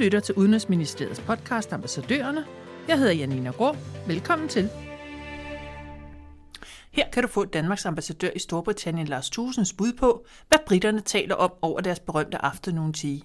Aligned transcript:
lytter 0.00 0.20
til 0.20 0.34
Udenrigsministeriets 0.34 1.20
podcast 1.20 1.72
Ambassadørerne. 1.72 2.44
Jeg 2.88 2.98
hedder 2.98 3.12
Janina 3.12 3.50
Grå. 3.50 3.76
Velkommen 4.06 4.48
til. 4.48 4.70
Her 6.90 7.10
kan 7.12 7.22
du 7.22 7.28
få 7.28 7.44
Danmarks 7.44 7.86
ambassadør 7.86 8.28
i 8.36 8.38
Storbritannien 8.38 9.08
Lars 9.08 9.30
Tusens 9.30 9.72
bud 9.72 9.92
på, 9.92 10.26
hvad 10.48 10.58
britterne 10.66 11.00
taler 11.00 11.34
om 11.34 11.52
over 11.62 11.80
deres 11.80 12.00
berømte 12.00 12.44
afternoon 12.44 12.92
tea. 12.92 13.18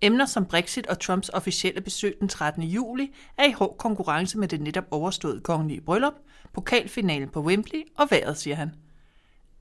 Emner 0.00 0.26
som 0.26 0.46
Brexit 0.46 0.86
og 0.86 1.00
Trumps 1.00 1.28
officielle 1.28 1.80
besøg 1.80 2.16
den 2.20 2.28
13. 2.28 2.62
juli 2.62 3.14
er 3.38 3.44
i 3.44 3.52
hård 3.52 3.76
konkurrence 3.78 4.38
med 4.38 4.48
det 4.48 4.60
netop 4.60 4.84
overståede 4.90 5.40
kongelige 5.40 5.80
bryllup, 5.80 6.14
pokalfinalen 6.52 7.28
på 7.28 7.42
Wembley 7.42 7.82
og 7.98 8.06
vejret, 8.10 8.36
siger 8.36 8.56
han. 8.56 8.70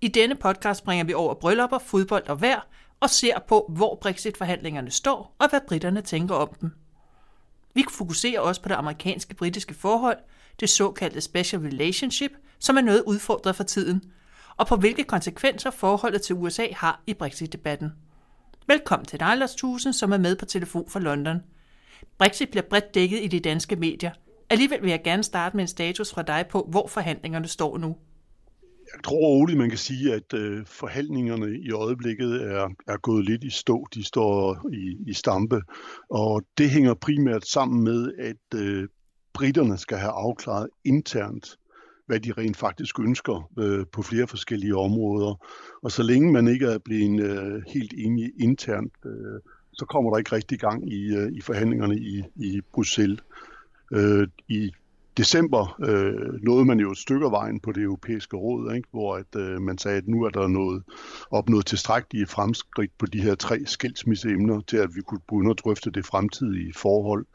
I 0.01 0.07
denne 0.07 0.35
podcast 0.35 0.83
bringer 0.83 1.05
vi 1.05 1.13
over 1.13 1.33
bryllupper, 1.33 1.79
fodbold 1.79 2.27
og 2.27 2.41
vejr 2.41 2.61
og 2.99 3.09
ser 3.09 3.39
på, 3.47 3.65
hvor 3.69 3.97
Brexit-forhandlingerne 4.01 4.91
står 4.91 5.35
og 5.39 5.49
hvad 5.49 5.59
britterne 5.67 6.01
tænker 6.01 6.35
om 6.35 6.53
dem. 6.61 6.71
Vi 7.73 7.85
fokuserer 7.91 8.39
også 8.39 8.61
på 8.61 8.69
det 8.69 8.75
amerikanske-britiske 8.75 9.73
forhold, 9.73 10.17
det 10.59 10.69
såkaldte 10.69 11.21
special 11.21 11.61
relationship, 11.61 12.31
som 12.59 12.77
er 12.77 12.81
noget 12.81 13.03
udfordret 13.07 13.55
for 13.55 13.63
tiden, 13.63 14.03
og 14.57 14.67
på 14.67 14.75
hvilke 14.75 15.03
konsekvenser 15.03 15.71
forholdet 15.71 16.21
til 16.21 16.35
USA 16.35 16.67
har 16.71 17.01
i 17.07 17.13
Brexit-debatten. 17.13 17.91
Velkommen 18.67 19.05
til 19.05 19.19
dig, 19.19 19.37
Lars 19.37 19.55
Thusen, 19.55 19.93
som 19.93 20.11
er 20.11 20.17
med 20.17 20.35
på 20.35 20.45
telefon 20.45 20.89
fra 20.89 20.99
London. 20.99 21.41
Brexit 22.17 22.49
bliver 22.49 22.63
bredt 22.69 22.93
dækket 22.93 23.23
i 23.23 23.27
de 23.27 23.39
danske 23.39 23.75
medier. 23.75 24.11
Alligevel 24.49 24.81
vil 24.81 24.89
jeg 24.89 25.03
gerne 25.03 25.23
starte 25.23 25.55
med 25.55 25.63
en 25.63 25.67
status 25.67 26.13
fra 26.13 26.21
dig 26.21 26.45
på, 26.49 26.67
hvor 26.69 26.87
forhandlingerne 26.87 27.47
står 27.47 27.77
nu. 27.77 27.95
Jeg 28.93 29.03
tror 29.03 29.17
roligt, 29.17 29.57
man 29.57 29.69
kan 29.69 29.77
sige, 29.77 30.13
at 30.13 30.33
øh, 30.33 30.65
forhandlingerne 30.65 31.59
i 31.59 31.71
øjeblikket 31.71 32.41
er, 32.41 32.69
er 32.87 32.97
gået 32.97 33.25
lidt 33.25 33.43
i 33.43 33.49
stå. 33.49 33.87
De 33.93 34.03
står 34.03 34.67
i, 34.73 34.97
i 35.07 35.13
stampe, 35.13 35.61
og 36.09 36.43
det 36.57 36.69
hænger 36.69 36.93
primært 36.93 37.47
sammen 37.47 37.83
med, 37.83 38.11
at 38.19 38.59
øh, 38.59 38.87
britterne 39.33 39.77
skal 39.77 39.97
have 39.97 40.11
afklaret 40.11 40.69
internt, 40.85 41.57
hvad 42.05 42.19
de 42.19 42.31
rent 42.31 42.57
faktisk 42.57 42.99
ønsker 42.99 43.51
øh, 43.59 43.85
på 43.91 44.01
flere 44.01 44.27
forskellige 44.27 44.75
områder. 44.75 45.45
Og 45.81 45.91
så 45.91 46.03
længe 46.03 46.31
man 46.31 46.47
ikke 46.47 46.65
er 46.65 46.77
blevet 46.77 47.21
øh, 47.21 47.61
helt 47.67 47.93
enige 47.97 48.31
internt, 48.39 48.93
øh, 49.05 49.39
så 49.73 49.85
kommer 49.85 50.11
der 50.11 50.17
ikke 50.17 50.35
rigtig 50.35 50.59
gang 50.59 50.93
i, 50.93 51.15
øh, 51.15 51.31
i 51.31 51.41
forhandlingerne 51.41 51.95
i, 51.95 52.23
i 52.35 52.61
Bruxelles. 52.73 53.19
Øh, 53.93 54.27
I 54.47 54.71
december 55.19 55.77
øh, 55.89 56.43
nåede 56.43 56.65
man 56.65 56.79
jo 56.79 56.91
et 56.91 56.97
stykke 56.97 57.31
vejen 57.31 57.59
på 57.59 57.71
det 57.71 57.83
europæiske 57.83 58.37
råd, 58.37 58.73
ikke? 58.75 58.87
hvor 58.91 59.15
at, 59.15 59.35
øh, 59.35 59.61
man 59.61 59.77
sagde, 59.77 59.97
at 59.97 60.07
nu 60.07 60.23
er 60.23 60.29
der 60.29 60.47
noget, 60.47 60.83
opnået 61.31 61.65
tilstrækkelige 61.65 62.27
fremskridt 62.27 62.91
på 62.97 63.05
de 63.05 63.21
her 63.21 63.35
tre 63.35 63.59
skilsmisseemner 63.65 64.61
til, 64.61 64.77
at 64.77 64.95
vi 64.95 65.01
kunne 65.01 65.19
begynde 65.29 65.51
at 65.51 65.59
drøfte 65.63 65.91
det 65.91 66.05
fremtidige 66.05 66.73
forhold. 66.73 67.25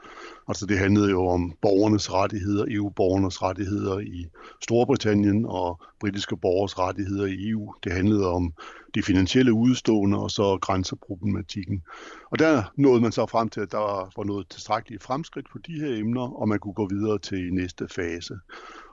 Altså 0.49 0.67
det 0.67 0.79
handlede 0.79 1.11
jo 1.11 1.27
om 1.27 1.53
borgernes 1.63 2.13
rettigheder, 2.13 2.65
EU-borgernes 2.69 3.43
rettigheder 3.43 3.99
i 3.99 4.27
Storbritannien 4.63 5.47
og 5.49 5.81
britiske 6.01 6.37
borgers 6.37 6.79
rettigheder 6.79 7.27
i 7.27 7.49
EU. 7.49 7.75
Det 7.85 7.93
handlede 7.93 8.27
om 8.31 8.53
de 8.95 9.03
finansielle 9.03 9.53
udstående 9.53 10.19
og 10.19 10.31
så 10.31 10.59
grænseproblematikken. 10.63 11.83
Og 12.31 12.39
der 12.39 12.63
nåede 12.77 13.01
man 13.01 13.13
så 13.13 13.27
frem 13.27 13.49
til, 13.49 13.61
at 13.61 13.73
der 13.73 14.11
var 14.17 14.25
noget 14.25 14.49
tilstrækkeligt 14.49 15.03
fremskridt 15.03 15.47
på 15.53 15.59
de 15.59 15.73
her 15.73 15.97
emner, 15.97 16.41
og 16.41 16.49
man 16.49 16.59
kunne 16.59 16.75
gå 16.75 16.89
videre 16.89 17.19
til 17.19 17.55
næste 17.55 17.89
fase. 17.89 18.35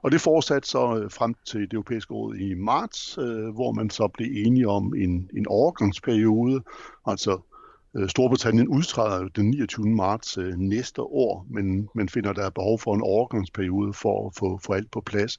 Og 0.04 0.12
det 0.12 0.22
fortsatte 0.22 0.70
så 0.70 0.98
øh, 0.98 1.12
frem 1.12 1.36
til 1.46 1.62
det 1.62 1.74
europæiske 1.74 2.14
råd 2.14 2.36
i 2.36 2.54
marts, 2.54 3.18
øh, 3.18 3.50
hvor 3.50 3.72
man 3.72 3.90
så 3.90 4.08
blev 4.08 4.28
enige 4.46 4.68
om 4.68 4.94
en, 4.94 5.30
en 5.38 5.48
overgangsperiode, 5.48 6.62
altså 7.06 7.51
Øh, 7.98 8.10
Storbritannien 8.10 8.68
udtræder 8.68 9.28
den 9.28 9.50
29. 9.50 9.86
marts 9.90 10.38
øh, 10.38 10.54
næste 10.58 11.02
år, 11.02 11.46
men 11.50 11.90
man 11.96 12.10
finder, 12.10 12.34
der 12.34 12.46
er 12.46 12.50
behov 12.50 12.80
for 12.80 12.96
en 12.96 13.02
overgangsperiode 13.02 13.94
for 13.94 14.28
at 14.28 14.36
få 14.36 14.60
for 14.66 14.74
alt 14.74 14.92
på 14.92 15.02
plads. 15.06 15.38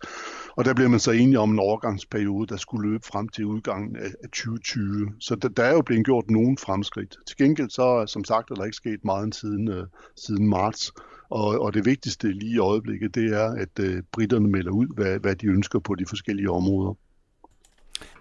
Og 0.56 0.64
der 0.64 0.74
bliver 0.74 0.88
man 0.88 1.00
så 1.00 1.10
enige 1.10 1.38
om 1.38 1.50
en 1.50 1.58
overgangsperiode, 1.58 2.46
der 2.46 2.56
skulle 2.56 2.90
løbe 2.90 3.04
frem 3.06 3.28
til 3.28 3.44
udgangen 3.44 3.96
af, 3.96 4.10
af 4.22 4.28
2020. 4.28 5.12
Så 5.20 5.34
der, 5.34 5.48
der 5.48 5.64
er 5.64 5.72
jo 5.72 5.82
blevet 5.82 6.04
gjort 6.04 6.30
nogen 6.30 6.58
fremskridt. 6.58 7.16
Til 7.26 7.36
gengæld 7.36 7.70
så, 7.70 8.04
som 8.06 8.24
sagt, 8.24 8.50
er 8.50 8.54
der 8.54 8.64
ikke 8.64 8.76
sket 8.76 9.04
meget 9.04 9.34
siden, 9.34 9.68
uh, 9.68 9.84
siden 10.16 10.48
marts. 10.48 10.92
Og, 11.30 11.60
og 11.60 11.74
det 11.74 11.84
vigtigste 11.84 12.32
lige 12.32 12.54
i 12.54 12.58
øjeblikket, 12.58 13.14
det 13.14 13.34
er, 13.34 13.48
at 13.50 13.78
uh, 13.78 14.00
britterne 14.12 14.48
melder 14.48 14.70
ud, 14.70 14.86
hvad, 14.94 15.18
hvad 15.18 15.36
de 15.36 15.46
ønsker 15.46 15.78
på 15.78 15.94
de 15.94 16.06
forskellige 16.06 16.50
områder. 16.50 16.94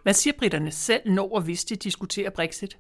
Hvad 0.04 0.14
siger 0.14 0.34
britterne 0.40 0.72
selv, 0.72 1.12
når 1.12 1.36
og 1.36 1.42
hvis 1.42 1.66
de 1.66 1.76
diskuterer 1.76 2.30
Brexit? 2.30 2.78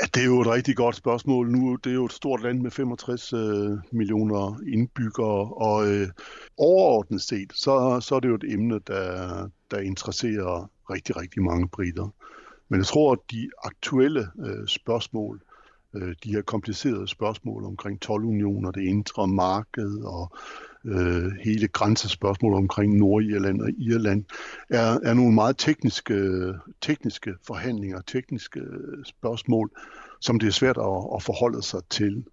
Ja, 0.00 0.06
det 0.14 0.22
er 0.22 0.26
jo 0.26 0.40
et 0.40 0.46
rigtig 0.46 0.76
godt 0.76 0.96
spørgsmål. 0.96 1.50
Nu 1.50 1.76
det 1.84 1.90
er 1.90 1.94
jo 1.94 2.04
et 2.04 2.12
stort 2.12 2.42
land 2.42 2.60
med 2.60 2.70
65 2.70 3.32
øh, 3.32 3.78
millioner 3.92 4.60
indbyggere, 4.66 5.54
og 5.54 5.88
øh, 5.88 6.08
overordnet 6.58 7.22
set, 7.22 7.52
så, 7.54 8.00
så 8.00 8.14
er 8.14 8.20
det 8.20 8.28
jo 8.28 8.34
et 8.34 8.52
emne, 8.52 8.80
der, 8.86 9.48
der 9.70 9.78
interesserer 9.78 10.70
rigtig, 10.90 11.16
rigtig 11.16 11.42
mange 11.42 11.68
britter. 11.68 12.14
Men 12.68 12.78
jeg 12.80 12.86
tror, 12.86 13.12
at 13.12 13.18
de 13.30 13.50
aktuelle 13.64 14.28
øh, 14.46 14.66
spørgsmål, 14.66 15.42
øh, 15.94 16.14
de 16.24 16.32
her 16.32 16.42
komplicerede 16.42 17.08
spørgsmål 17.08 17.64
omkring 17.64 18.00
12 18.00 18.24
unioner, 18.24 18.70
det 18.70 18.82
indre 18.82 19.28
marked 19.28 19.98
og 20.04 20.36
øh, 20.86 21.32
hele 21.44 21.68
grænsespørgsmål 21.68 22.54
omkring 22.54 22.96
Nordirland 22.96 23.60
og 23.60 23.70
Irland, 23.70 24.24
er, 24.70 24.98
er 25.02 25.14
nogle 25.14 25.34
meget 25.34 25.58
tekniske, 25.58 26.52
tekniske 26.80 27.34
forhandlinger, 27.46 28.00
tekniske 28.00 28.60
spørgsmål, 29.04 29.70
som 30.20 30.38
det 30.38 30.46
er 30.46 30.52
svært 30.52 30.78
at, 30.78 31.04
at 31.14 31.22
forholde 31.22 31.62
sig 31.62 31.80
til. 31.90 32.24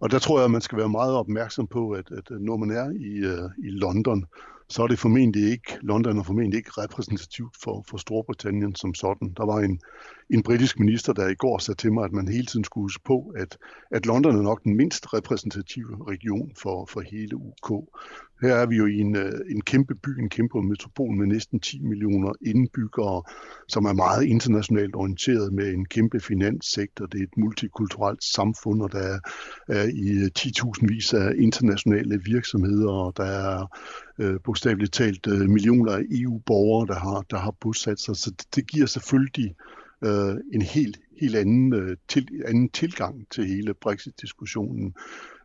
Og 0.00 0.10
der 0.10 0.18
tror 0.18 0.38
jeg, 0.38 0.44
at 0.44 0.50
man 0.50 0.60
skal 0.60 0.78
være 0.78 0.88
meget 0.88 1.14
opmærksom 1.14 1.66
på, 1.66 1.90
at, 1.90 2.10
at 2.10 2.30
når 2.40 2.56
man 2.56 2.70
er 2.70 2.90
i, 2.90 3.12
øh, 3.26 3.50
i 3.64 3.70
London, 3.70 4.24
så 4.68 4.82
er 4.82 4.86
det 4.86 4.98
formentlig 4.98 5.50
ikke, 5.50 5.78
London 5.82 6.18
er 6.18 6.22
formentlig 6.22 6.58
ikke 6.58 6.70
repræsentativt 6.70 7.56
for, 7.62 7.84
for 7.88 7.96
Storbritannien 7.96 8.74
som 8.74 8.94
sådan. 8.94 9.32
Der 9.36 9.46
var 9.46 9.58
en, 9.58 9.80
en 10.32 10.42
britisk 10.42 10.78
minister, 10.78 11.12
der 11.12 11.28
i 11.28 11.34
går 11.34 11.58
sagde 11.58 11.78
til 11.78 11.92
mig, 11.92 12.04
at 12.04 12.12
man 12.12 12.28
hele 12.28 12.46
tiden 12.46 12.64
skulle 12.64 12.84
huske 12.84 13.04
på, 13.04 13.32
at, 13.36 13.58
at 13.90 14.06
London 14.06 14.36
er 14.36 14.42
nok 14.42 14.64
den 14.64 14.76
mindst 14.76 15.14
repræsentative 15.14 16.08
region 16.08 16.52
for, 16.62 16.86
for 16.86 17.00
hele 17.00 17.36
UK. 17.36 17.88
Her 18.42 18.54
er 18.54 18.66
vi 18.66 18.76
jo 18.76 18.86
i 18.86 18.98
en, 18.98 19.16
øh, 19.16 19.32
en 19.50 19.60
kæmpe 19.60 19.94
by, 19.94 20.20
en 20.20 20.28
kæmpe 20.28 20.62
metropol 20.62 21.16
med 21.16 21.26
næsten 21.26 21.60
10 21.60 21.80
millioner 21.82 22.32
indbyggere, 22.40 23.22
som 23.68 23.84
er 23.84 23.92
meget 23.92 24.24
internationalt 24.24 24.94
orienteret 24.96 25.52
med 25.52 25.72
en 25.72 25.84
kæmpe 25.84 26.20
finanssektor. 26.20 27.06
Det 27.06 27.18
er 27.20 27.24
et 27.24 27.36
multikulturelt 27.36 28.24
samfund, 28.24 28.82
og 28.82 28.92
der 28.92 28.98
er, 28.98 29.18
er 29.68 29.84
i 29.84 30.08
øh, 30.10 30.30
10.000 30.38 30.86
vis 30.86 31.14
af 31.14 31.32
internationale 31.38 32.20
virksomheder, 32.24 32.90
og 32.90 33.16
der 33.16 33.24
er 33.24 33.78
øh, 34.18 34.40
bogstaveligt 34.44 34.92
talt 34.92 35.26
øh, 35.26 35.48
millioner 35.48 35.92
af 35.92 36.02
EU-borgere, 36.10 36.86
der 36.86 36.98
har, 36.98 37.24
der 37.30 37.38
har 37.38 37.54
bosat 37.60 38.00
sig. 38.00 38.16
Så 38.16 38.30
det, 38.30 38.46
det 38.54 38.66
giver 38.66 38.86
selvfølgelig 38.86 39.54
øh, 40.04 40.36
en 40.54 40.62
helt, 40.62 41.00
helt 41.20 41.36
anden, 41.36 41.74
øh, 41.74 41.96
til, 42.08 42.28
anden 42.46 42.68
tilgang 42.68 43.26
til 43.30 43.46
hele 43.46 43.74
Brexit-diskussionen. 43.74 44.94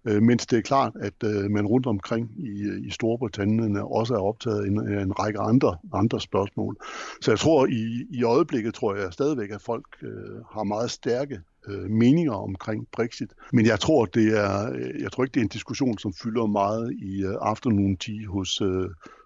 Øh, 0.08 0.22
mens 0.22 0.46
det 0.46 0.58
er 0.58 0.62
klart, 0.62 0.94
at 1.00 1.24
øh, 1.24 1.52
man 1.52 1.66
rundt 1.66 1.86
omkring 1.86 2.32
i, 2.38 2.62
øh, 2.62 2.88
i 2.88 2.90
Storbritannien 2.90 3.78
også 3.78 4.14
er 4.14 4.20
optaget 4.20 4.64
af 4.64 4.68
en, 4.68 5.00
en 5.00 5.20
række 5.20 5.40
andre, 5.40 5.78
andre 5.94 6.22
spørgsmål. 6.22 6.78
Så 7.22 7.32
jeg 7.32 7.40
tror, 7.40 7.66
i, 7.66 8.06
i 8.10 8.24
øjeblikket 8.24 8.74
tror 8.74 8.96
jeg 8.96 9.14
stadigvæk, 9.14 9.52
at 9.52 9.62
folk 9.62 9.86
øh, 10.02 10.42
har 10.52 10.64
meget 10.64 10.92
stærke 10.92 11.40
øh, 11.68 11.90
meninger 11.90 12.34
omkring 12.34 12.88
Brexit. 12.92 13.34
Men 13.54 13.66
jeg 13.66 13.80
tror, 13.80 14.06
det 14.06 14.38
er, 14.38 14.72
øh, 14.72 15.02
jeg 15.02 15.12
tror 15.12 15.24
ikke, 15.24 15.34
det 15.34 15.40
er 15.40 15.44
en 15.44 15.58
diskussion, 15.58 15.98
som 15.98 16.14
fylder 16.24 16.46
meget 16.46 16.94
i 16.94 17.24
uh, 17.26 17.34
afternoon 17.42 17.98
tea 17.98 18.28
hos, 18.28 18.62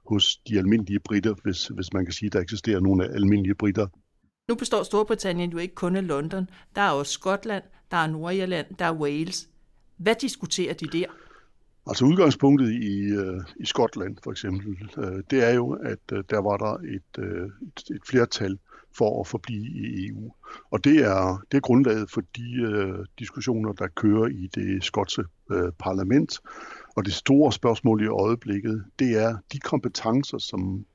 hos 0.06 0.38
de 0.38 0.58
almindelige 0.58 1.00
britter, 1.00 1.34
hvis, 1.44 1.68
hvis 1.68 1.94
man 1.94 2.06
kan 2.06 2.14
sige, 2.14 2.28
at 2.28 2.34
der 2.34 2.40
eksisterer 2.40 2.80
nogle 2.80 3.14
almindelige 3.14 3.56
britter. 3.56 3.88
Nu 4.48 4.56
består 4.56 4.84
Storbritannien 4.84 5.52
jo 5.52 5.58
ikke 5.58 5.76
kun 5.76 5.96
af 5.96 6.08
London. 6.08 6.50
Der 6.76 6.82
er 6.82 6.92
også 6.92 7.12
Skotland, 7.12 7.64
der 7.92 7.98
er 7.98 8.08
Nordirland, 8.08 8.68
der 8.80 8.86
er 8.86 8.94
Wales. 8.94 9.50
Hvad 9.98 10.16
diskuterer 10.16 10.74
de 10.74 10.86
der? 10.86 11.06
Altså 11.88 12.06
udgangspunktet 12.06 12.72
i, 12.72 13.00
øh, 13.02 13.42
i 13.60 13.66
Skotland 13.66 14.18
for 14.24 14.32
eksempel, 14.32 14.92
øh, 14.98 15.24
det 15.32 15.44
er 15.50 15.54
jo, 15.54 15.72
at 15.72 16.00
øh, 16.14 16.24
der 16.30 16.42
var 16.42 16.58
der 16.58 16.74
et, 16.74 17.24
et, 17.62 17.96
et 17.96 18.02
flertal 18.08 18.58
for 18.98 19.22
at 19.22 19.28
forblive 19.28 19.66
i 19.66 20.08
EU. 20.08 20.34
Og 20.72 20.84
det 20.84 20.98
er, 20.98 21.44
det 21.52 21.58
er 21.58 21.62
grundlaget 21.62 22.12
for 22.12 22.22
de 22.36 22.62
øh, 22.62 23.06
diskussioner, 23.20 23.74
der 23.74 23.88
kører 23.88 24.28
i 24.28 24.50
det 24.56 24.84
skotske 24.84 25.24
øh, 25.52 25.72
parlament. 25.80 26.40
Og 26.96 27.06
det 27.06 27.14
store 27.14 27.52
spørgsmål 27.52 28.04
i 28.04 28.08
øjeblikket, 28.08 28.84
det 29.00 29.24
er 29.24 29.38
de 29.54 29.60
kompetencer, 29.60 30.38
som 30.38 30.86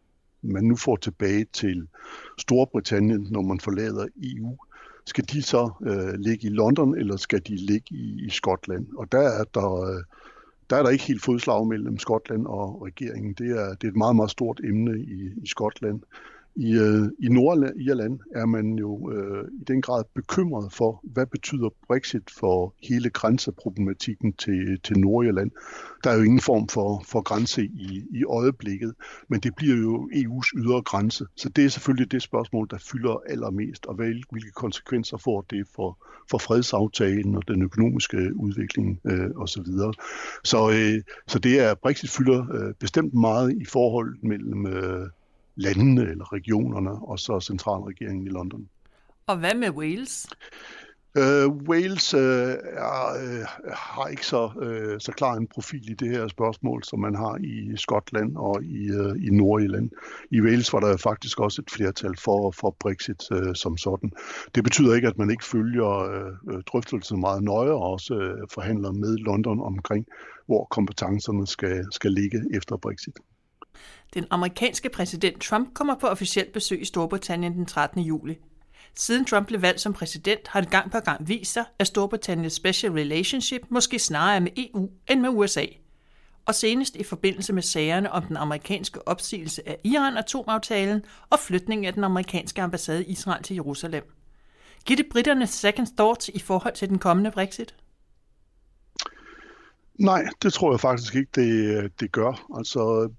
man 0.52 0.64
nu 0.64 0.76
får 0.76 0.96
tilbage 0.96 1.46
til 1.52 1.88
Storbritannien, 2.38 3.26
når 3.30 3.42
man 3.42 3.60
forlader 3.60 4.06
EU, 4.22 4.56
skal 5.06 5.24
de 5.32 5.42
så 5.42 5.70
øh, 5.82 6.14
ligge 6.18 6.46
i 6.46 6.50
London, 6.50 6.98
eller 6.98 7.16
skal 7.16 7.42
de 7.46 7.56
ligge 7.56 7.94
i, 7.94 8.26
i 8.26 8.30
Skotland? 8.30 8.86
Og 8.96 9.12
der 9.12 9.20
er 9.20 9.44
der, 9.44 9.82
øh, 9.82 10.02
der 10.70 10.76
er 10.76 10.82
der 10.82 10.90
ikke 10.90 11.04
helt 11.04 11.24
fodslag 11.24 11.66
mellem 11.66 11.98
Skotland 11.98 12.46
og 12.46 12.82
regeringen. 12.82 13.32
Det 13.32 13.50
er, 13.50 13.74
det 13.74 13.84
er 13.84 13.88
et 13.88 13.96
meget, 13.96 14.16
meget 14.16 14.30
stort 14.30 14.60
emne 14.64 15.00
i, 15.00 15.30
i 15.42 15.46
Skotland. 15.46 16.00
I, 16.56 16.72
øh, 16.72 17.08
i 17.18 17.28
Nordirland 17.28 18.20
er 18.34 18.46
man 18.46 18.78
jo 18.78 19.10
øh, 19.12 19.44
i 19.60 19.64
den 19.64 19.82
grad 19.82 20.04
bekymret 20.14 20.72
for, 20.72 21.00
hvad 21.04 21.26
betyder 21.26 21.68
Brexit 21.86 22.30
for 22.38 22.74
hele 22.82 23.10
grænseproblematikken 23.10 24.32
til, 24.32 24.80
til 24.84 24.98
Nordirland. 24.98 25.50
Der 26.04 26.10
er 26.10 26.16
jo 26.16 26.22
ingen 26.22 26.40
form 26.40 26.68
for, 26.68 27.02
for 27.06 27.20
grænse 27.20 27.64
i, 27.64 28.02
i 28.10 28.24
øjeblikket, 28.24 28.94
men 29.28 29.40
det 29.40 29.54
bliver 29.56 29.76
jo 29.76 30.08
EU's 30.12 30.50
ydre 30.56 30.82
grænse. 30.82 31.24
Så 31.36 31.48
det 31.48 31.64
er 31.64 31.68
selvfølgelig 31.68 32.12
det 32.12 32.22
spørgsmål, 32.22 32.66
der 32.70 32.78
fylder 32.92 33.22
allermest, 33.28 33.86
og 33.86 33.94
hvilke 33.94 34.50
konsekvenser 34.54 35.16
får 35.16 35.46
det 35.50 35.66
for, 35.76 36.06
for 36.30 36.38
fredsaftalen 36.38 37.36
og 37.36 37.48
den 37.48 37.62
økonomiske 37.62 38.36
udvikling 38.36 39.00
øh, 39.04 39.30
osv. 39.36 39.64
Så, 39.64 39.92
så, 40.44 40.70
øh, 40.70 41.02
så 41.26 41.38
det 41.38 41.60
er, 41.60 41.74
Brexit 41.74 42.10
fylder 42.10 42.46
øh, 42.54 42.74
bestemt 42.80 43.14
meget 43.14 43.52
i 43.52 43.64
forhold 43.64 44.16
mellem 44.22 44.66
øh, 44.66 45.08
landene 45.56 46.02
eller 46.02 46.32
regionerne, 46.32 46.90
og 46.90 47.18
så 47.18 47.40
centralregeringen 47.40 48.26
i 48.26 48.30
London. 48.30 48.68
Og 49.26 49.36
hvad 49.36 49.54
med 49.54 49.70
Wales? 49.70 50.28
Uh, 51.18 51.56
Wales 51.68 52.14
uh, 52.14 52.20
er, 52.20 53.16
uh, 53.24 53.72
har 53.72 54.06
ikke 54.06 54.26
så, 54.26 54.50
uh, 54.56 54.98
så 54.98 55.12
klar 55.12 55.34
en 55.34 55.46
profil 55.46 55.90
i 55.90 55.94
det 55.94 56.10
her 56.10 56.28
spørgsmål, 56.28 56.84
som 56.84 57.00
man 57.00 57.14
har 57.14 57.36
i 57.36 57.76
Skotland 57.76 58.36
og 58.36 58.64
i, 58.64 58.90
uh, 58.90 59.26
i 59.26 59.30
Nordirland. 59.30 59.90
I 60.30 60.40
Wales 60.40 60.72
var 60.72 60.80
der 60.80 60.96
faktisk 60.96 61.40
også 61.40 61.62
et 61.62 61.70
flertal 61.70 62.16
for, 62.16 62.50
for 62.50 62.76
Brexit 62.80 63.22
uh, 63.30 63.54
som 63.54 63.76
sådan. 63.76 64.12
Det 64.54 64.64
betyder 64.64 64.94
ikke, 64.94 65.08
at 65.08 65.18
man 65.18 65.30
ikke 65.30 65.44
følger 65.44 65.92
uh, 66.52 66.60
drøftelsen 66.66 67.20
meget 67.20 67.42
nøje 67.42 67.70
og 67.70 67.82
også 67.82 68.14
uh, 68.14 68.48
forhandler 68.52 68.92
med 68.92 69.16
London 69.16 69.60
omkring, 69.60 70.06
hvor 70.46 70.64
kompetencerne 70.70 71.46
skal, 71.46 71.84
skal 71.92 72.12
ligge 72.12 72.44
efter 72.54 72.76
Brexit. 72.76 73.16
Den 74.14 74.26
amerikanske 74.30 74.88
præsident 74.88 75.42
Trump 75.42 75.74
kommer 75.74 75.94
på 75.94 76.06
officielt 76.06 76.52
besøg 76.52 76.80
i 76.80 76.84
Storbritannien 76.84 77.52
den 77.52 77.66
13. 77.66 78.00
juli. 78.02 78.38
Siden 78.94 79.24
Trump 79.24 79.46
blev 79.46 79.62
valgt 79.62 79.80
som 79.80 79.92
præsident, 79.92 80.48
har 80.48 80.60
det 80.60 80.70
gang 80.70 80.90
på 80.90 81.00
gang 81.00 81.28
vist 81.28 81.52
sig, 81.52 81.64
at 81.78 81.86
Storbritanniens 81.86 82.52
special 82.52 82.92
relationship 82.92 83.60
måske 83.68 83.98
snarere 83.98 84.36
er 84.36 84.40
med 84.40 84.50
EU 84.56 84.90
end 85.08 85.20
med 85.20 85.28
USA. 85.28 85.64
Og 86.46 86.54
senest 86.54 86.96
i 86.96 87.04
forbindelse 87.04 87.52
med 87.52 87.62
sagerne 87.62 88.12
om 88.12 88.22
den 88.22 88.36
amerikanske 88.36 89.08
opsigelse 89.08 89.68
af 89.68 89.78
Iran-atomaftalen 89.84 91.04
og 91.30 91.38
flytningen 91.38 91.84
af 91.84 91.94
den 91.94 92.04
amerikanske 92.04 92.62
ambassade 92.62 93.04
i 93.04 93.10
Israel 93.10 93.42
til 93.42 93.54
Jerusalem. 93.54 94.04
Giver 94.84 94.96
det 94.96 95.06
britterne 95.10 95.46
second 95.46 95.86
thoughts 95.96 96.28
i 96.28 96.38
forhold 96.38 96.74
til 96.74 96.88
den 96.88 96.98
kommende 96.98 97.30
Brexit? 97.30 97.74
Nej, 99.98 100.24
det 100.42 100.52
tror 100.52 100.72
jeg 100.72 100.80
faktisk 100.80 101.14
ikke, 101.14 101.30
det, 101.34 102.00
det 102.00 102.12
gør. 102.12 102.56
Altså, 102.58 103.10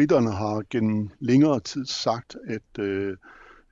britterne 0.00 0.30
har 0.30 0.62
gennem 0.70 1.10
længere 1.18 1.60
tid 1.60 1.86
sagt, 1.86 2.36
at, 2.48 2.84
øh, 2.84 3.16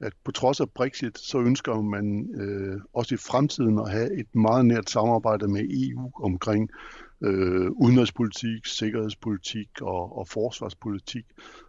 at 0.01 0.13
på 0.25 0.33
trods 0.33 0.61
af 0.61 0.71
Brexit, 0.71 1.19
så 1.19 1.39
ønsker 1.39 1.81
man 1.81 2.31
øh, 2.35 2.81
også 2.93 3.15
i 3.15 3.19
fremtiden 3.19 3.79
at 3.79 3.91
have 3.91 4.21
et 4.21 4.35
meget 4.35 4.67
nært 4.67 4.91
samarbejde 4.91 5.49
med 5.49 5.63
EU 5.71 6.11
omkring 6.23 6.71
øh, 7.25 7.71
udenrigspolitik, 7.71 8.67
sikkerhedspolitik 8.67 9.69
og, 9.81 10.19
og 10.19 10.29
forsvarspolitik. 10.29 11.25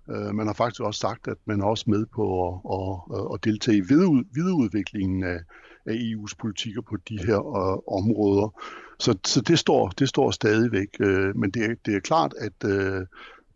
Øh, 0.09 0.35
man 0.35 0.47
har 0.47 0.53
faktisk 0.53 0.81
også 0.81 0.99
sagt, 0.99 1.27
at 1.27 1.37
man 1.45 1.61
er 1.61 1.65
også 1.65 1.85
med 1.87 2.05
på 2.05 2.25
at, 2.47 2.53
at, 2.75 3.27
at 3.33 3.43
deltage 3.43 3.77
i 3.77 3.87
videreudviklingen 4.33 5.23
af, 5.23 5.39
af 5.85 5.93
EU's 5.93 6.35
politikker 6.39 6.81
på 6.81 6.97
de 7.09 7.17
her 7.27 7.39
øh, 7.39 7.97
områder. 7.99 8.61
Så, 8.99 9.17
så 9.25 9.41
det, 9.41 9.59
står, 9.59 9.89
det 9.89 10.09
står 10.09 10.31
stadigvæk. 10.31 10.89
Øh, 10.99 11.35
men 11.35 11.51
det 11.51 11.65
er, 11.65 11.75
det 11.85 11.95
er 11.95 11.99
klart, 11.99 12.33
at 12.37 12.69
øh, 12.69 13.05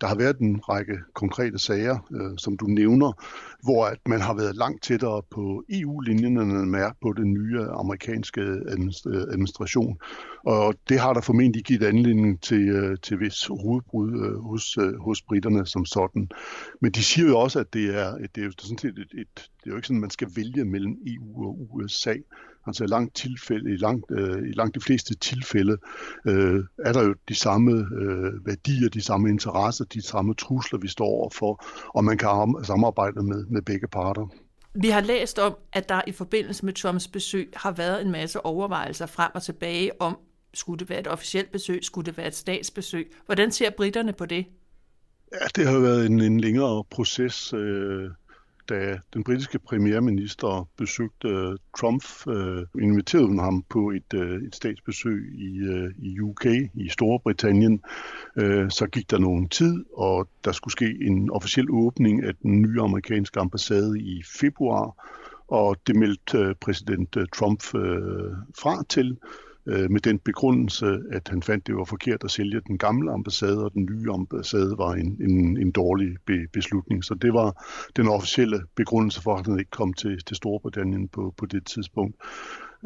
der 0.01 0.07
har 0.07 0.15
været 0.15 0.39
en 0.39 0.69
række 0.69 0.97
konkrete 1.13 1.59
sager, 1.59 1.97
øh, 2.11 2.37
som 2.37 2.57
du 2.57 2.65
nævner, 2.65 3.11
hvor 3.63 3.85
at 3.85 3.99
man 4.05 4.21
har 4.21 4.33
været 4.33 4.55
langt 4.55 4.83
tættere 4.83 5.21
på 5.31 5.63
EU-linjen, 5.69 6.37
end 6.37 6.51
man 6.51 6.81
er 6.81 6.91
på 7.01 7.13
den 7.13 7.33
nye 7.33 7.61
amerikanske 7.61 8.41
øh, 8.41 9.21
administration. 9.33 9.97
Og 10.45 10.75
det 10.89 10.99
har 10.99 11.13
der 11.13 11.21
formentlig 11.21 11.63
givet 11.63 11.83
anledning 11.83 12.41
til, 12.41 12.69
øh, 12.69 12.97
til 13.03 13.19
vis 13.19 13.45
hovedbrud 13.45 14.11
øh, 14.25 14.39
hos, 14.39 14.77
øh, 14.77 14.99
hos 14.99 15.21
britterne 15.21 15.65
som 15.65 15.85
sådan. 15.85 16.29
Men 16.81 16.91
de 16.91 17.03
siger 17.03 17.27
jo 17.27 17.39
også, 17.39 17.59
at 17.59 17.73
det 17.73 17.97
er, 17.99 18.17
det 18.17 18.41
er 18.41 18.45
jo 18.45 18.51
sådan 18.57 18.77
set 18.77 18.99
et, 18.99 19.19
et, 19.21 19.35
det 19.35 19.65
er 19.65 19.69
jo 19.69 19.75
ikke 19.75 19.87
sådan, 19.87 19.97
at 19.97 20.01
man 20.01 20.09
skal 20.09 20.31
vælge 20.35 20.65
mellem 20.65 20.97
EU 21.07 21.45
og 21.45 21.67
USA. 21.71 22.15
Altså 22.67 22.85
langt, 22.85 23.15
tilfælde, 23.15 23.73
i 23.73 23.77
langt, 23.77 24.05
øh, 24.11 24.49
i 24.49 24.51
langt 24.51 24.75
de 24.75 24.79
fleste 24.81 25.15
tilfælde 25.15 25.77
øh, 26.27 26.63
er 26.85 26.93
der 26.93 27.03
jo 27.03 27.15
de 27.29 27.35
samme 27.35 27.71
øh, 27.71 28.45
værdier, 28.45 28.89
de 28.89 29.01
samme 29.01 29.29
interesser, 29.29 29.85
de 29.85 30.01
samme 30.01 30.33
trusler, 30.33 30.79
vi 30.79 30.87
står 30.87 31.05
overfor, 31.05 31.65
og 31.87 32.03
man 32.03 32.17
kan 32.17 32.55
samarbejde 32.63 33.23
med, 33.23 33.45
med 33.45 33.61
begge 33.61 33.87
parter. 33.87 34.27
Vi 34.75 34.89
har 34.89 35.01
læst 35.01 35.39
om, 35.39 35.55
at 35.73 35.89
der 35.89 36.01
i 36.07 36.11
forbindelse 36.11 36.65
med 36.65 36.73
Trumps 36.73 37.07
besøg 37.07 37.49
har 37.55 37.71
været 37.71 38.01
en 38.01 38.11
masse 38.11 38.45
overvejelser 38.45 39.05
frem 39.05 39.31
og 39.35 39.43
tilbage 39.43 40.01
om, 40.01 40.17
skulle 40.53 40.79
det 40.79 40.89
være 40.89 40.99
et 40.99 41.07
officielt 41.07 41.51
besøg, 41.51 41.79
skulle 41.83 42.05
det 42.05 42.17
være 42.17 42.27
et 42.27 42.35
statsbesøg. 42.35 43.11
Hvordan 43.25 43.51
ser 43.51 43.69
britterne 43.69 44.13
på 44.13 44.25
det? 44.25 44.45
Ja, 45.31 45.45
det 45.55 45.67
har 45.67 45.79
været 45.79 46.05
en, 46.05 46.21
en 46.21 46.39
længere 46.39 46.83
proces. 46.83 47.53
Øh, 47.53 48.09
da 48.69 48.99
den 49.13 49.23
britiske 49.23 49.59
premierminister 49.59 50.69
besøgte 50.77 51.57
Trump, 51.79 52.03
øh, 52.27 52.65
inviterede 52.81 53.27
hun 53.27 53.39
ham 53.39 53.63
på 53.69 53.89
et, 53.89 54.13
øh, 54.13 54.41
et 54.41 54.55
statsbesøg 54.55 55.33
i, 55.35 55.57
øh, 55.57 55.91
i 55.97 56.19
UK, 56.19 56.45
i 56.73 56.89
Storbritannien. 56.89 57.81
Øh, 58.37 58.69
så 58.69 58.87
gik 58.87 59.11
der 59.11 59.19
nogen 59.19 59.49
tid, 59.49 59.85
og 59.93 60.27
der 60.45 60.51
skulle 60.51 60.71
ske 60.71 60.97
en 61.01 61.29
officiel 61.31 61.67
åbning 61.71 62.23
af 62.23 62.35
den 62.35 62.61
nye 62.61 62.81
amerikanske 62.81 63.39
ambassade 63.39 63.99
i 63.99 64.23
februar, 64.39 65.09
og 65.47 65.77
det 65.87 65.95
meldte 65.95 66.37
øh, 66.37 66.55
præsident 66.61 67.17
øh, 67.17 67.27
Trump 67.35 67.75
øh, 67.75 68.31
fra 68.59 68.83
til 68.89 69.17
øh, 69.65 69.91
med 69.91 70.01
den 70.01 70.19
begrundelse, 70.19 70.99
at 71.11 71.27
han 71.27 71.43
fandt, 71.43 71.67
det 71.67 71.75
var 71.75 71.83
forkert 71.83 72.23
at 72.23 72.31
sælge 72.31 72.61
den 72.67 72.77
gamle 72.77 73.11
ambassade, 73.11 73.63
og 73.65 73.73
den 73.73 73.85
nye 73.85 74.11
ambassade 74.11 74.75
var 74.77 74.93
en, 74.93 75.17
en, 75.21 75.57
en 75.57 75.71
dårlig 75.71 76.17
be, 76.25 76.47
beslutning. 76.53 77.03
Så 77.03 77.13
det 77.13 77.33
var 77.33 77.65
den 77.95 78.07
officielle 78.07 78.61
begrundelse 78.75 79.21
for, 79.21 79.35
at 79.35 79.45
han 79.45 79.59
ikke 79.59 79.71
kom 79.71 79.93
til, 79.93 80.23
til 80.23 80.35
Storbritannien 80.35 81.07
på, 81.07 81.33
på 81.37 81.45
det 81.45 81.65
tidspunkt. 81.65 82.15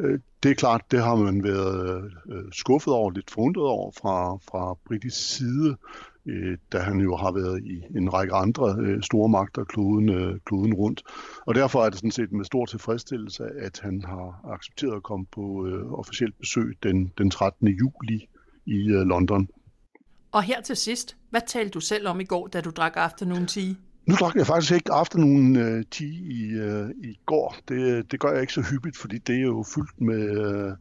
Øh, 0.00 0.18
det 0.42 0.50
er 0.50 0.54
klart, 0.54 0.90
det 0.90 1.02
har 1.02 1.16
man 1.16 1.44
været 1.44 2.10
øh, 2.32 2.44
skuffet 2.52 2.94
over, 2.94 3.10
lidt 3.10 3.30
forundret 3.30 3.66
over 3.66 3.92
fra, 4.00 4.36
fra 4.36 4.76
britisk 4.86 5.36
side, 5.36 5.76
øh, 6.28 6.58
da 6.72 6.78
han 6.78 7.00
jo 7.00 7.16
har 7.16 7.32
været 7.32 7.64
i 7.64 7.96
en 7.96 8.12
række 8.14 8.34
andre 8.34 8.76
øh, 8.80 9.02
store 9.02 9.28
magter 9.28 9.64
kloden, 9.64 10.08
øh, 10.08 10.40
kloden 10.46 10.74
rundt. 10.74 11.02
Og 11.46 11.54
derfor 11.54 11.84
er 11.84 11.90
det 11.90 11.98
sådan 11.98 12.10
set 12.10 12.32
med 12.32 12.44
stor 12.44 12.66
tilfredsstillelse, 12.66 13.44
at 13.60 13.80
han 13.82 14.02
har 14.06 14.40
accepteret 14.54 14.96
at 14.96 15.02
komme 15.02 15.26
på 15.32 15.66
øh, 15.66 15.92
officielt 15.92 16.38
besøg 16.38 16.78
den, 16.82 17.12
den 17.18 17.30
13. 17.30 17.68
juli 17.68 18.28
i 18.66 18.88
øh, 18.88 19.06
London. 19.06 19.48
Og 20.32 20.42
her 20.42 20.60
til 20.60 20.76
sidst, 20.76 21.16
hvad 21.30 21.40
talte 21.46 21.70
du 21.70 21.80
selv 21.80 22.08
om 22.08 22.20
i 22.20 22.24
går, 22.24 22.46
da 22.46 22.60
du 22.60 22.70
drak 22.70 22.92
afternoon 22.96 23.46
tea? 23.46 23.74
Nu 24.06 24.14
drak 24.14 24.34
jeg 24.36 24.46
faktisk 24.46 24.72
ikke 24.72 24.92
afternoon 24.92 25.56
uh, 25.56 25.82
tea 25.90 26.06
i, 26.06 26.42
i 27.04 27.18
går. 27.26 27.56
Det, 27.68 28.12
det 28.12 28.20
gør 28.20 28.32
jeg 28.32 28.40
ikke 28.40 28.52
så 28.52 28.62
hyppigt, 28.70 28.96
fordi 28.96 29.18
det 29.18 29.36
er 29.36 29.40
jo 29.40 29.64
fyldt 29.74 30.00
med 30.00 30.46
uh, 30.46 30.72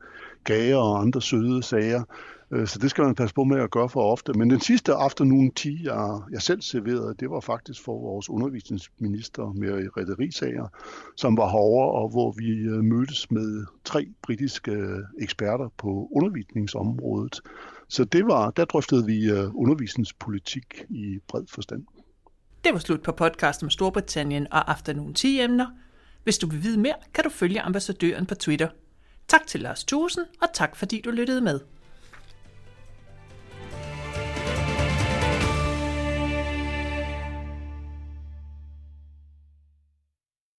gager 0.43 0.77
og 0.77 1.01
andre 1.01 1.21
søde 1.21 1.63
sager. 1.63 2.03
Øh, 2.51 2.67
så 2.67 2.79
det 2.79 2.89
skal 2.89 3.03
man 3.03 3.15
passe 3.15 3.35
på 3.35 3.43
med 3.43 3.59
at 3.59 3.71
gøre 3.71 3.89
for 3.89 4.11
ofte. 4.11 4.33
Men 4.33 4.49
den 4.49 4.59
sidste 4.59 4.93
afternoon 4.93 5.51
tea, 5.51 5.73
jeg, 5.83 6.19
jeg 6.31 6.41
selv 6.41 6.61
serverede, 6.61 7.15
det 7.19 7.29
var 7.29 7.39
faktisk 7.39 7.83
for 7.83 7.99
vores 7.99 8.29
undervisningsminister, 8.29 9.53
Mary 9.53 9.87
Risager, 10.19 10.67
som 11.15 11.37
var 11.37 11.49
herovre, 11.49 12.01
og 12.01 12.09
hvor 12.09 12.31
vi 12.31 12.49
øh, 12.49 12.83
mødtes 12.83 13.31
med 13.31 13.65
tre 13.85 14.07
britiske 14.21 14.71
øh, 14.71 14.99
eksperter 15.19 15.69
på 15.77 16.09
undervisningsområdet. 16.11 17.41
Så 17.89 18.03
det 18.03 18.25
var, 18.25 18.51
der 18.51 18.65
drøftede 18.65 19.05
vi 19.05 19.31
undervisningspolitik 19.31 20.83
i 20.89 21.19
bred 21.27 21.43
forstand. 21.49 21.83
Det 22.63 22.73
var 22.73 22.79
slut 22.79 23.01
på 23.01 23.11
podcasten 23.11 23.65
om 23.65 23.69
Storbritannien 23.69 24.47
og 24.51 24.71
Afternoon 24.71 25.13
Tea-emner. 25.13 25.67
Hvis 26.23 26.37
du 26.37 26.47
vil 26.47 26.63
vide 26.63 26.79
mere, 26.79 26.93
kan 27.13 27.23
du 27.23 27.29
følge 27.29 27.61
ambassadøren 27.61 28.25
på 28.25 28.35
Twitter. 28.35 28.67
Tak 29.27 29.47
til 29.47 29.61
Lars 29.61 29.83
Thusen, 29.83 30.23
og 30.41 30.47
tak 30.53 30.75
fordi 30.75 31.01
du 31.01 31.11
lyttede 31.11 31.41
med. 31.41 31.59